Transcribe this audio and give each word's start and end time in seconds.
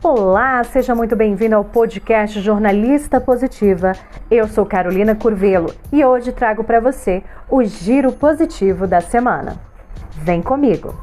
Olá, 0.00 0.62
seja 0.62 0.94
muito 0.94 1.16
bem-vindo 1.16 1.56
ao 1.56 1.64
podcast 1.64 2.40
Jornalista 2.40 3.20
Positiva. 3.20 3.94
Eu 4.30 4.46
sou 4.46 4.64
Carolina 4.64 5.16
Curvelo 5.16 5.74
e 5.92 6.04
hoje 6.04 6.30
trago 6.30 6.62
para 6.62 6.78
você 6.78 7.20
o 7.50 7.64
giro 7.64 8.12
positivo 8.12 8.86
da 8.86 9.00
semana. 9.00 9.56
Vem 10.12 10.40
comigo! 10.40 10.94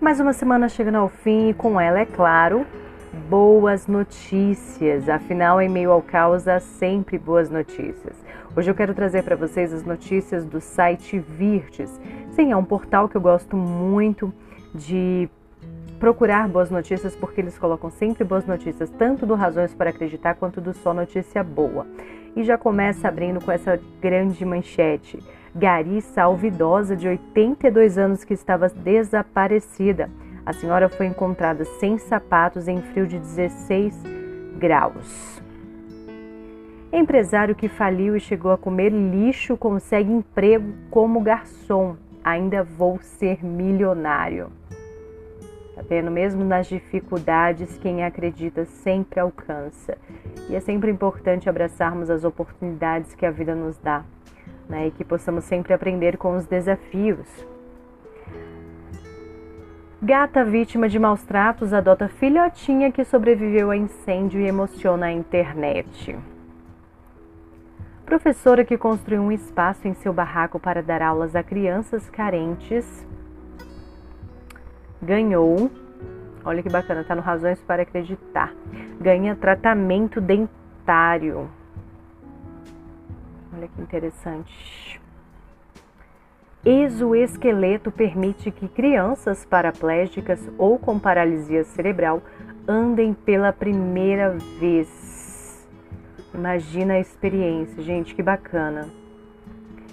Mais 0.00 0.18
uma 0.18 0.32
semana 0.32 0.68
chegando 0.68 0.96
ao 0.96 1.08
fim 1.08 1.50
e 1.50 1.54
com 1.54 1.80
ela, 1.80 2.00
é 2.00 2.06
claro, 2.06 2.66
boas 3.30 3.86
notícias. 3.86 5.08
Afinal, 5.08 5.62
em 5.62 5.68
meio 5.68 5.92
ao 5.92 6.02
caos, 6.02 6.48
há 6.48 6.58
sempre 6.58 7.16
boas 7.18 7.48
notícias. 7.48 8.21
Hoje 8.54 8.70
eu 8.70 8.74
quero 8.74 8.92
trazer 8.92 9.22
para 9.22 9.34
vocês 9.34 9.72
as 9.72 9.82
notícias 9.82 10.44
do 10.44 10.60
site 10.60 11.18
Virtes. 11.18 11.98
Sim, 12.32 12.52
é 12.52 12.56
um 12.56 12.64
portal 12.64 13.08
que 13.08 13.16
eu 13.16 13.20
gosto 13.20 13.56
muito 13.56 14.30
de 14.74 15.26
procurar 15.98 16.46
boas 16.48 16.70
notícias 16.70 17.16
porque 17.16 17.40
eles 17.40 17.58
colocam 17.58 17.88
sempre 17.88 18.24
boas 18.24 18.44
notícias, 18.44 18.90
tanto 18.90 19.24
do 19.24 19.34
Razões 19.34 19.72
para 19.72 19.88
Acreditar 19.88 20.34
quanto 20.34 20.60
do 20.60 20.74
Só 20.74 20.92
Notícia 20.92 21.42
Boa. 21.42 21.86
E 22.36 22.44
já 22.44 22.58
começa 22.58 23.08
abrindo 23.08 23.42
com 23.42 23.50
essa 23.50 23.80
grande 24.02 24.44
manchete. 24.44 25.18
Gari 25.54 26.02
salva 26.02 26.46
idosa 26.46 26.94
de 26.94 27.08
82 27.08 27.96
anos 27.96 28.22
que 28.22 28.34
estava 28.34 28.68
desaparecida. 28.68 30.10
A 30.44 30.52
senhora 30.52 30.90
foi 30.90 31.06
encontrada 31.06 31.64
sem 31.64 31.96
sapatos 31.96 32.68
em 32.68 32.82
frio 32.82 33.06
de 33.06 33.18
16 33.18 33.96
graus. 34.58 35.40
Empresário 36.92 37.54
que 37.54 37.68
faliu 37.68 38.14
e 38.14 38.20
chegou 38.20 38.52
a 38.52 38.58
comer 38.58 38.90
lixo 38.90 39.56
consegue 39.56 40.12
emprego 40.12 40.74
como 40.90 41.22
garçom. 41.22 41.96
Ainda 42.22 42.62
vou 42.62 42.98
ser 43.00 43.42
milionário. 43.42 44.52
Tá 45.74 45.80
vendo? 45.88 46.10
Mesmo 46.10 46.44
nas 46.44 46.66
dificuldades, 46.66 47.78
quem 47.78 48.04
acredita 48.04 48.66
sempre 48.66 49.18
alcança. 49.18 49.96
E 50.50 50.54
é 50.54 50.60
sempre 50.60 50.90
importante 50.90 51.48
abraçarmos 51.48 52.10
as 52.10 52.24
oportunidades 52.24 53.14
que 53.14 53.24
a 53.24 53.30
vida 53.30 53.54
nos 53.54 53.78
dá, 53.78 54.04
né? 54.68 54.88
E 54.88 54.90
que 54.90 55.02
possamos 55.02 55.44
sempre 55.44 55.72
aprender 55.72 56.18
com 56.18 56.36
os 56.36 56.44
desafios. 56.44 57.26
Gata 60.02 60.44
vítima 60.44 60.90
de 60.90 60.98
maus 60.98 61.22
tratos 61.22 61.72
adota 61.72 62.06
filhotinha 62.06 62.92
que 62.92 63.02
sobreviveu 63.02 63.70
a 63.70 63.76
incêndio 63.76 64.40
e 64.42 64.46
emociona 64.46 65.06
a 65.06 65.12
internet. 65.12 66.18
Professora 68.12 68.62
que 68.62 68.76
construiu 68.76 69.22
um 69.22 69.32
espaço 69.32 69.88
em 69.88 69.94
seu 69.94 70.12
barraco 70.12 70.60
para 70.60 70.82
dar 70.82 71.00
aulas 71.00 71.34
a 71.34 71.42
crianças 71.42 72.10
carentes 72.10 73.06
ganhou, 75.00 75.70
olha 76.44 76.62
que 76.62 76.68
bacana, 76.68 77.02
tá 77.04 77.14
no 77.14 77.22
Razões 77.22 77.58
para 77.62 77.84
Acreditar, 77.84 78.52
ganha 79.00 79.34
tratamento 79.34 80.20
dentário. 80.20 81.48
Olha 83.56 83.66
que 83.66 83.80
interessante. 83.80 85.00
Exoesqueleto 86.62 87.90
permite 87.90 88.50
que 88.50 88.68
crianças 88.68 89.46
paraplégicas 89.46 90.50
ou 90.58 90.78
com 90.78 90.98
paralisia 90.98 91.64
cerebral 91.64 92.22
andem 92.68 93.14
pela 93.14 93.54
primeira 93.54 94.36
vez. 94.60 95.01
Imagina 96.34 96.94
a 96.94 97.00
experiência, 97.00 97.82
gente, 97.82 98.14
que 98.14 98.22
bacana. 98.22 98.88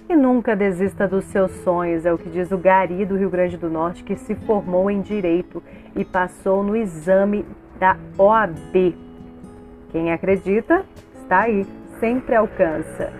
E 0.08 0.16
nunca 0.16 0.56
desista 0.56 1.06
dos 1.06 1.24
seus 1.26 1.52
sonhos, 1.62 2.04
é 2.04 2.12
o 2.12 2.18
que 2.18 2.28
diz 2.28 2.50
o 2.50 2.58
Gari 2.58 3.04
do 3.04 3.16
Rio 3.16 3.30
Grande 3.30 3.56
do 3.56 3.70
Norte, 3.70 4.02
que 4.02 4.16
se 4.16 4.34
formou 4.34 4.90
em 4.90 5.00
Direito 5.00 5.62
e 5.94 6.04
passou 6.04 6.64
no 6.64 6.74
exame 6.74 7.44
da 7.78 7.96
OAB. 8.18 8.96
Quem 9.92 10.12
acredita, 10.12 10.84
está 11.14 11.42
aí, 11.42 11.64
sempre 12.00 12.34
alcança. 12.34 13.12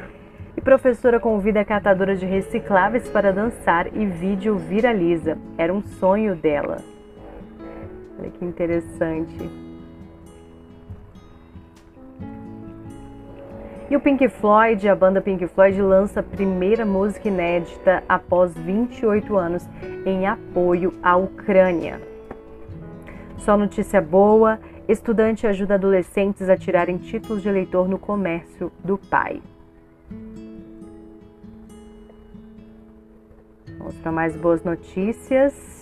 E 0.56 0.60
professora 0.60 1.20
convida 1.20 1.60
a 1.60 1.64
catadora 1.64 2.16
de 2.16 2.26
recicláveis 2.26 3.08
para 3.08 3.32
dançar 3.32 3.86
e 3.94 4.04
vídeo 4.06 4.56
viraliza. 4.56 5.38
Era 5.56 5.72
um 5.72 5.82
sonho 5.82 6.34
dela. 6.34 6.78
Olha 8.18 8.30
que 8.30 8.44
interessante. 8.44 9.69
E 13.90 13.96
o 13.96 14.00
Pink 14.00 14.28
Floyd, 14.28 14.88
a 14.88 14.94
banda 14.94 15.20
Pink 15.20 15.48
Floyd, 15.48 15.82
lança 15.82 16.20
a 16.20 16.22
primeira 16.22 16.86
música 16.86 17.26
inédita 17.26 18.04
após 18.08 18.54
28 18.54 19.36
anos 19.36 19.68
em 20.06 20.28
apoio 20.28 20.94
à 21.02 21.16
Ucrânia. 21.16 22.00
Só 23.38 23.56
notícia 23.56 24.00
boa: 24.00 24.60
estudante 24.86 25.44
ajuda 25.44 25.74
adolescentes 25.74 26.48
a 26.48 26.56
tirarem 26.56 26.98
títulos 26.98 27.42
de 27.42 27.48
eleitor 27.48 27.88
no 27.88 27.98
comércio 27.98 28.70
do 28.84 28.96
pai. 28.96 29.42
Vamos 33.76 33.96
para 33.96 34.12
mais 34.12 34.36
boas 34.36 34.62
notícias. 34.62 35.79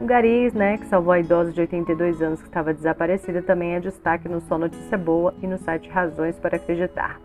Um 0.00 0.06
gari, 0.06 0.52
né, 0.54 0.78
que 0.78 0.86
salvou 0.86 1.12
a 1.12 1.18
idosa 1.18 1.50
de 1.50 1.60
82 1.60 2.22
anos 2.22 2.40
que 2.40 2.46
estava 2.46 2.72
desaparecida, 2.72 3.42
também 3.42 3.74
é 3.74 3.80
destaque 3.80 4.28
no 4.28 4.40
Só 4.40 4.56
Notícia 4.56 4.96
Boa 4.96 5.34
e 5.42 5.46
no 5.46 5.58
site 5.58 5.88
Razões 5.88 6.38
para 6.38 6.56
Acreditar. 6.56 7.20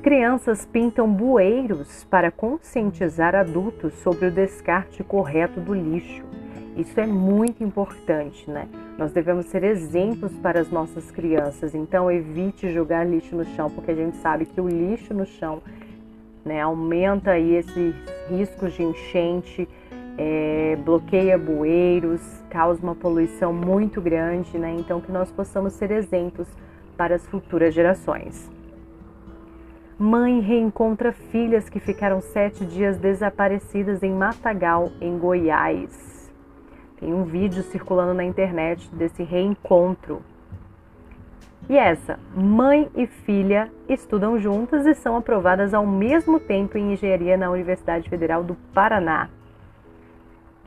Crianças 0.00 0.64
pintam 0.64 1.12
bueiros 1.12 2.04
para 2.04 2.30
conscientizar 2.30 3.34
adultos 3.34 3.92
sobre 3.94 4.26
o 4.26 4.30
descarte 4.30 5.02
correto 5.02 5.58
do 5.60 5.74
lixo. 5.74 6.24
Isso 6.76 7.00
é 7.00 7.06
muito 7.06 7.64
importante, 7.64 8.48
né? 8.48 8.68
Nós 8.96 9.10
devemos 9.10 9.46
ser 9.46 9.64
exemplos 9.64 10.32
para 10.38 10.60
as 10.60 10.70
nossas 10.70 11.10
crianças, 11.10 11.74
então 11.74 12.08
evite 12.08 12.72
jogar 12.72 13.04
lixo 13.04 13.34
no 13.34 13.44
chão, 13.44 13.68
porque 13.68 13.90
a 13.90 13.96
gente 13.96 14.16
sabe 14.18 14.46
que 14.46 14.60
o 14.60 14.68
lixo 14.68 15.12
no 15.12 15.26
chão 15.26 15.60
né, 16.44 16.60
aumenta 16.60 17.32
aí 17.32 17.56
esses 17.56 17.94
riscos 18.30 18.74
de 18.74 18.84
enchente, 18.84 19.68
é, 20.18 20.76
bloqueia 20.84 21.38
bueiros, 21.38 22.20
causa 22.50 22.82
uma 22.82 22.94
poluição 22.94 23.52
muito 23.52 24.00
grande, 24.00 24.58
né? 24.58 24.74
Então 24.76 25.00
que 25.00 25.12
nós 25.12 25.30
possamos 25.30 25.74
ser 25.74 25.92
exemplos 25.92 26.48
para 26.96 27.14
as 27.14 27.24
futuras 27.28 27.72
gerações. 27.72 28.50
Mãe 29.96 30.40
reencontra 30.40 31.12
filhas 31.12 31.68
que 31.68 31.80
ficaram 31.80 32.20
sete 32.20 32.66
dias 32.66 32.98
desaparecidas 32.98 34.02
em 34.02 34.12
Matagal, 34.12 34.90
em 35.00 35.16
Goiás. 35.16 36.30
Tem 36.98 37.14
um 37.14 37.24
vídeo 37.24 37.62
circulando 37.62 38.14
na 38.14 38.24
internet 38.24 38.92
desse 38.94 39.22
reencontro. 39.22 40.20
E 41.68 41.76
essa, 41.76 42.18
mãe 42.34 42.88
e 42.96 43.06
filha 43.06 43.70
estudam 43.88 44.38
juntas 44.38 44.86
e 44.86 44.94
são 44.94 45.16
aprovadas 45.16 45.74
ao 45.74 45.86
mesmo 45.86 46.40
tempo 46.40 46.78
em 46.78 46.92
engenharia 46.92 47.36
na 47.36 47.50
Universidade 47.50 48.08
Federal 48.08 48.42
do 48.42 48.54
Paraná. 48.72 49.28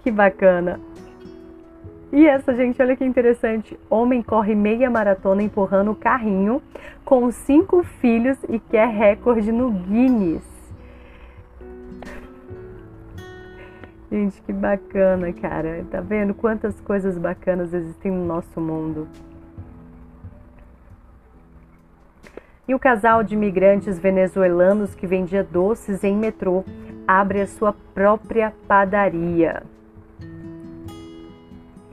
Que 0.03 0.11
bacana. 0.11 0.79
E 2.11 2.27
essa, 2.27 2.53
gente, 2.53 2.81
olha 2.81 2.95
que 2.95 3.05
interessante. 3.05 3.79
Homem 3.89 4.21
corre 4.21 4.53
meia 4.53 4.89
maratona 4.89 5.43
empurrando 5.43 5.91
o 5.91 5.95
carrinho 5.95 6.61
com 7.05 7.31
cinco 7.31 7.83
filhos 7.83 8.37
e 8.49 8.59
quer 8.59 8.89
recorde 8.89 9.51
no 9.51 9.71
Guinness. 9.71 10.43
Gente, 14.11 14.41
que 14.41 14.51
bacana, 14.51 15.31
cara. 15.31 15.85
Tá 15.89 16.01
vendo 16.01 16.33
quantas 16.33 16.77
coisas 16.81 17.17
bacanas 17.17 17.73
existem 17.73 18.11
no 18.11 18.25
nosso 18.25 18.59
mundo? 18.59 19.07
E 22.67 22.75
o 22.75 22.79
casal 22.79 23.23
de 23.23 23.35
imigrantes 23.35 23.97
venezuelanos 23.97 24.93
que 24.93 25.07
vendia 25.07 25.43
doces 25.43 26.03
em 26.03 26.15
metrô 26.15 26.65
abre 27.07 27.39
a 27.39 27.47
sua 27.47 27.73
própria 27.93 28.53
padaria. 28.67 29.63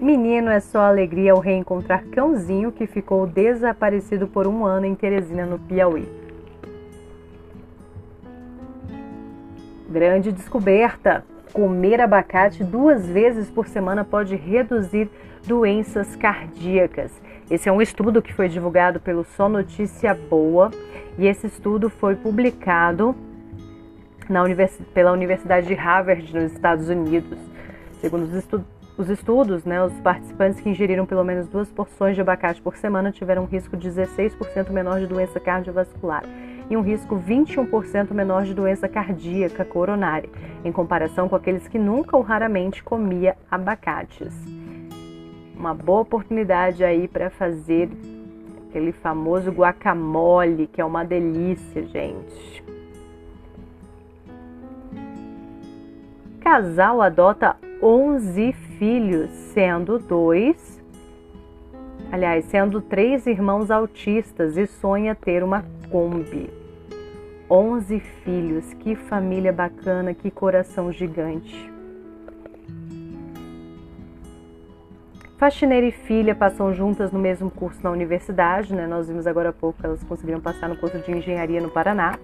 Menino 0.01 0.49
é 0.49 0.61
só 0.61 0.83
alegria 0.83 1.33
ao 1.33 1.41
reencontrar 1.41 2.05
cãozinho 2.05 2.71
que 2.71 2.87
ficou 2.87 3.27
desaparecido 3.27 4.29
por 4.29 4.47
um 4.47 4.65
ano 4.65 4.87
em 4.87 4.95
Teresina, 4.95 5.45
no 5.45 5.59
Piauí. 5.59 6.09
Grande 9.91 10.31
descoberta! 10.31 11.25
Comer 11.53 12.01
abacate 12.01 12.63
duas 12.63 13.07
vezes 13.07 13.51
por 13.51 13.67
semana 13.67 14.05
pode 14.05 14.37
reduzir 14.37 15.11
doenças 15.45 16.15
cardíacas. 16.15 17.11
Esse 17.51 17.69
é 17.69 17.73
um 17.73 17.83
estudo 17.83 18.23
que 18.23 18.33
foi 18.33 18.49
divulgado 18.49 19.01
pelo 19.01 19.25
Só 19.25 19.49
Notícia 19.49 20.15
Boa 20.15 20.71
e 21.19 21.27
esse 21.27 21.49
estudo 21.49 21.91
foi 21.91 22.15
publicado 22.15 23.17
univers... 24.31 24.79
pela 24.95 25.11
Universidade 25.11 25.67
de 25.67 25.75
Harvard, 25.75 26.33
nos 26.33 26.53
Estados 26.53 26.89
Unidos. 26.89 27.39
Segundo 28.01 28.25
os 28.25 28.35
estudos 28.35 28.78
os 28.99 29.09
estudos, 29.09 29.65
né, 29.65 29.83
os 29.83 29.93
participantes 30.01 30.61
que 30.61 30.69
ingeriram 30.69 31.07
pelo 31.07 31.23
menos 31.23 31.47
duas 31.47 31.71
porções 31.71 32.17
de 32.17 32.21
abacate 32.21 32.61
por 32.61 32.77
semana 32.77 33.13
tiveram 33.13 33.45
um 33.45 33.47
risco 33.47 33.77
16% 33.77 34.71
menor 34.71 34.99
de 34.99 35.07
doença 35.07 35.39
cardiovascular. 35.39 36.25
e 36.71 36.77
um 36.77 36.83
risco 36.83 37.17
21% 37.17 38.13
menor 38.13 38.45
de 38.45 38.53
doença 38.53 38.87
cardíaca 38.87 39.65
coronária, 39.65 40.29
em 40.63 40.71
comparação 40.71 41.27
com 41.27 41.35
aqueles 41.35 41.67
que 41.67 41.79
nunca 41.79 42.15
ou 42.15 42.23
raramente 42.23 42.83
comia 42.83 43.35
abacates. 43.51 44.35
Uma 45.57 45.73
boa 45.73 46.03
oportunidade 46.03 46.85
aí 46.85 47.09
para 47.09 47.31
fazer 47.31 47.89
aquele 48.69 48.93
famoso 48.93 49.51
guacamole, 49.51 50.67
que 50.67 50.79
é 50.79 50.85
uma 50.85 51.07
delícia, 51.07 51.83
gente. 51.85 52.63
Casal 56.51 57.03
adota 57.03 57.57
11 57.83 58.55
filhos, 58.79 59.29
sendo 59.53 59.99
dois, 59.99 60.83
aliás, 62.11 62.47
sendo 62.47 62.81
três 62.81 63.27
irmãos 63.27 63.71
autistas 63.71 64.57
e 64.57 64.67
sonha 64.67 65.15
ter 65.15 65.45
uma 65.45 65.63
Kombi. 65.91 66.49
11 67.51 68.01
filhos, 68.01 68.73
que 68.73 68.97
família 68.97 69.53
bacana, 69.53 70.15
que 70.15 70.31
coração 70.31 70.91
gigante. 70.91 71.71
Faxineira 75.37 75.87
e 75.87 75.93
filha 75.93 76.35
passam 76.35 76.73
juntas 76.73 77.13
no 77.13 77.19
mesmo 77.19 77.51
curso 77.51 77.81
na 77.85 77.91
universidade, 77.91 78.75
né? 78.75 78.87
Nós 78.87 79.07
vimos 79.07 79.27
agora 79.27 79.51
há 79.51 79.53
pouco 79.53 79.79
que 79.81 79.85
elas 79.85 80.03
conseguiram 80.03 80.41
passar 80.41 80.67
no 80.67 80.79
curso 80.79 80.99
de 80.99 81.13
engenharia 81.13 81.61
no 81.61 81.69
Paraná. 81.69 82.19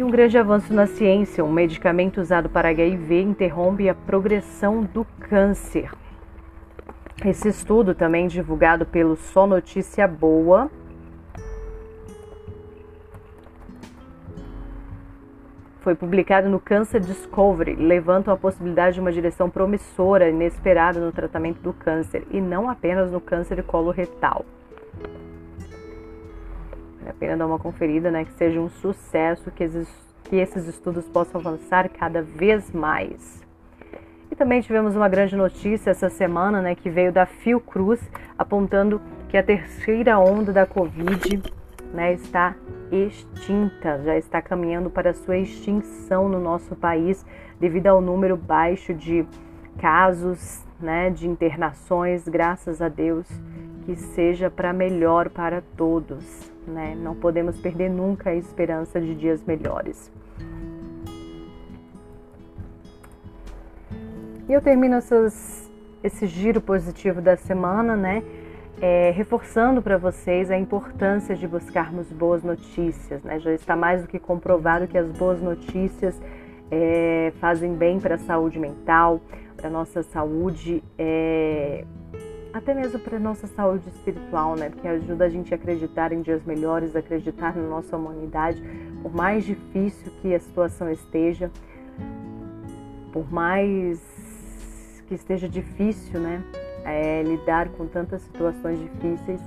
E 0.00 0.02
um 0.02 0.10
grande 0.10 0.38
avanço 0.38 0.72
na 0.72 0.86
ciência, 0.86 1.44
um 1.44 1.52
medicamento 1.52 2.22
usado 2.22 2.48
para 2.48 2.70
HIV 2.70 3.20
interrompe 3.20 3.86
a 3.86 3.94
progressão 3.94 4.82
do 4.82 5.04
câncer. 5.04 5.92
Esse 7.22 7.48
estudo, 7.48 7.94
também 7.94 8.26
divulgado 8.26 8.86
pelo 8.86 9.14
Só 9.14 9.46
Notícia 9.46 10.08
Boa, 10.08 10.70
foi 15.80 15.94
publicado 15.94 16.48
no 16.48 16.58
Cancer 16.58 17.02
Discovery, 17.02 17.74
levantam 17.74 18.32
a 18.32 18.38
possibilidade 18.38 18.94
de 18.94 19.00
uma 19.02 19.12
direção 19.12 19.50
promissora 19.50 20.30
inesperada 20.30 20.98
no 20.98 21.12
tratamento 21.12 21.60
do 21.60 21.74
câncer 21.74 22.26
e 22.30 22.40
não 22.40 22.70
apenas 22.70 23.12
no 23.12 23.20
câncer 23.20 23.56
de 23.56 23.62
colo 23.62 23.90
retal. 23.90 24.46
A 27.10 27.12
pena 27.12 27.36
dar 27.36 27.46
uma 27.46 27.58
conferida, 27.58 28.08
né? 28.08 28.24
Que 28.24 28.32
seja 28.34 28.60
um 28.60 28.68
sucesso, 28.68 29.50
que 29.50 29.64
esses, 29.64 29.88
que 30.24 30.36
esses 30.36 30.68
estudos 30.68 31.08
possam 31.08 31.40
avançar 31.40 31.88
cada 31.88 32.22
vez 32.22 32.70
mais. 32.70 33.44
E 34.30 34.36
também 34.36 34.60
tivemos 34.60 34.94
uma 34.94 35.08
grande 35.08 35.34
notícia 35.34 35.90
essa 35.90 36.08
semana, 36.08 36.62
né? 36.62 36.76
Que 36.76 36.88
veio 36.88 37.12
da 37.12 37.26
Fiocruz, 37.26 38.00
apontando 38.38 39.00
que 39.28 39.36
a 39.36 39.42
terceira 39.42 40.20
onda 40.20 40.52
da 40.52 40.64
Covid 40.66 41.42
né, 41.92 42.14
está 42.14 42.54
extinta, 42.92 44.00
já 44.04 44.16
está 44.16 44.40
caminhando 44.40 44.88
para 44.88 45.12
sua 45.12 45.36
extinção 45.36 46.28
no 46.28 46.38
nosso 46.38 46.76
país 46.76 47.26
devido 47.58 47.88
ao 47.88 48.00
número 48.00 48.36
baixo 48.36 48.94
de 48.94 49.26
casos, 49.78 50.64
né, 50.80 51.10
de 51.10 51.28
internações, 51.28 52.28
graças 52.28 52.80
a 52.80 52.88
Deus, 52.88 53.26
que 53.84 53.96
seja 53.96 54.48
para 54.48 54.72
melhor 54.72 55.28
para 55.28 55.62
todos, 55.76 56.49
né? 56.66 56.94
Não 56.94 57.14
podemos 57.14 57.58
perder 57.58 57.90
nunca 57.90 58.30
a 58.30 58.34
esperança 58.34 59.00
de 59.00 59.14
dias 59.14 59.44
melhores. 59.44 60.10
E 64.48 64.52
eu 64.52 64.60
termino 64.60 64.96
essas, 64.96 65.70
esse 66.02 66.26
giro 66.26 66.60
positivo 66.60 67.20
da 67.20 67.36
semana, 67.36 67.94
né? 67.94 68.22
É, 68.82 69.10
reforçando 69.10 69.82
para 69.82 69.98
vocês 69.98 70.50
a 70.50 70.58
importância 70.58 71.36
de 71.36 71.46
buscarmos 71.46 72.10
boas 72.10 72.42
notícias. 72.42 73.22
Né? 73.22 73.38
Já 73.38 73.52
está 73.52 73.76
mais 73.76 74.02
do 74.02 74.08
que 74.08 74.18
comprovado 74.18 74.88
que 74.88 74.96
as 74.96 75.06
boas 75.12 75.40
notícias 75.40 76.20
é, 76.70 77.32
fazem 77.40 77.74
bem 77.74 78.00
para 78.00 78.14
a 78.14 78.18
saúde 78.18 78.58
mental, 78.58 79.20
para 79.56 79.68
a 79.68 79.70
nossa 79.70 80.02
saúde 80.02 80.82
é, 80.98 81.84
até 82.52 82.74
mesmo 82.74 82.98
para 82.98 83.18
nossa 83.18 83.46
saúde 83.46 83.88
espiritual, 83.88 84.56
né? 84.56 84.70
Porque 84.70 84.86
ajuda 84.86 85.26
a 85.26 85.28
gente 85.28 85.52
a 85.52 85.56
acreditar 85.56 86.12
em 86.12 86.20
dias 86.20 86.44
melhores, 86.44 86.96
acreditar 86.96 87.56
na 87.56 87.68
nossa 87.68 87.96
humanidade, 87.96 88.62
por 89.02 89.14
mais 89.14 89.44
difícil 89.44 90.12
que 90.20 90.34
a 90.34 90.40
situação 90.40 90.90
esteja, 90.90 91.50
por 93.12 93.30
mais 93.32 94.00
que 95.06 95.14
esteja 95.14 95.48
difícil, 95.48 96.20
né? 96.20 96.42
É, 96.84 97.22
lidar 97.22 97.68
com 97.70 97.86
tantas 97.86 98.22
situações 98.22 98.78
difíceis, 98.78 99.40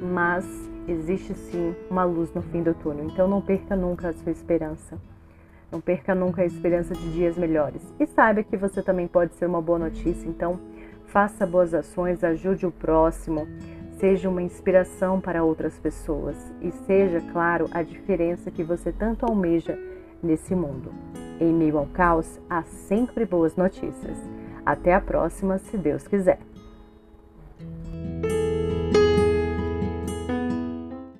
mas 0.00 0.44
existe 0.88 1.34
sim 1.34 1.74
uma 1.90 2.04
luz 2.04 2.32
no 2.34 2.42
fim 2.42 2.62
do 2.62 2.74
túnel. 2.74 3.06
Então 3.06 3.28
não 3.28 3.40
perca 3.40 3.76
nunca 3.76 4.08
a 4.08 4.12
sua 4.12 4.32
esperança. 4.32 4.98
Não 5.70 5.80
perca 5.80 6.14
nunca 6.14 6.42
a 6.42 6.44
esperança 6.44 6.94
de 6.94 7.12
dias 7.12 7.36
melhores. 7.38 7.82
E 7.98 8.06
saiba 8.06 8.42
que 8.42 8.56
você 8.56 8.82
também 8.82 9.08
pode 9.08 9.34
ser 9.34 9.46
uma 9.46 9.62
boa 9.62 9.78
notícia. 9.78 10.28
Então, 10.28 10.60
faça 11.12 11.46
boas 11.46 11.74
ações, 11.74 12.24
ajude 12.24 12.64
o 12.66 12.70
próximo, 12.70 13.46
seja 14.00 14.30
uma 14.30 14.40
inspiração 14.40 15.20
para 15.20 15.44
outras 15.44 15.78
pessoas 15.78 16.36
e 16.62 16.72
seja, 16.86 17.20
claro, 17.32 17.68
a 17.70 17.82
diferença 17.82 18.50
que 18.50 18.64
você 18.64 18.90
tanto 18.90 19.26
almeja 19.26 19.78
nesse 20.22 20.54
mundo. 20.54 20.90
Em 21.38 21.52
meio 21.52 21.76
ao 21.76 21.86
caos, 21.86 22.40
há 22.48 22.62
sempre 22.62 23.26
boas 23.26 23.54
notícias. 23.56 24.16
Até 24.64 24.94
a 24.94 25.00
próxima, 25.00 25.58
se 25.58 25.76
Deus 25.76 26.08
quiser. 26.08 26.38